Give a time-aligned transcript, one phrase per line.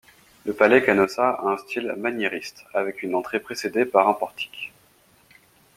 [0.47, 4.71] Le Palais Canossa a un style maniériste, avec une entrée précédée par un portique.